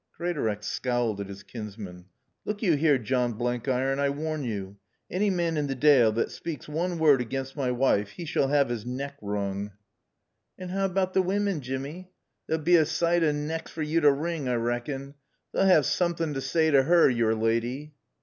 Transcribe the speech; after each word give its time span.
Greatorex 0.17 0.65
scowled 0.65 1.21
at 1.21 1.27
his 1.27 1.43
kinsman. 1.43 2.05
"Look 2.43 2.63
yo' 2.63 2.73
'ere, 2.73 2.97
John 2.97 3.33
Blenkiron, 3.33 3.99
I 3.99 4.09
warn 4.09 4.43
yo'. 4.43 4.77
Any 5.11 5.29
man 5.29 5.57
in 5.57 5.67
t' 5.67 5.75
Daale 5.75 6.11
thot 6.15 6.31
speaaks 6.31 6.67
woon 6.67 6.97
word 6.97 7.21
agen 7.21 7.45
my 7.55 7.69
wife 7.69 8.17
'e 8.19 8.25
s'all 8.25 8.51
'ave 8.51 8.73
'is 8.73 8.83
nack 8.83 9.19
wroong." 9.21 9.73
"An' 10.57 10.71
'ow 10.71 10.87
'bout 10.87 11.13
t' 11.13 11.19
women, 11.19 11.61
Jimmy? 11.61 12.09
There'll 12.47 12.63
bae 12.63 12.77
a 12.79 12.85
sight 12.87 13.21
o' 13.23 13.31
nacks 13.31 13.69
fer 13.69 13.83
yo' 13.83 13.99
t' 14.01 14.07
wring, 14.07 14.49
I 14.49 14.55
rackon. 14.55 15.13
They'll 15.53 15.69
'ave 15.71 15.83
soomat 15.83 16.33
t' 16.33 16.39
saay 16.39 16.71
to 16.71 16.79
'er, 16.91 17.07
yore 17.07 17.35
laady." 17.35 17.91